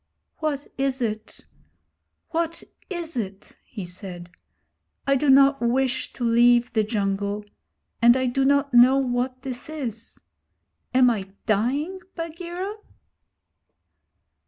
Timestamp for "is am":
9.69-11.11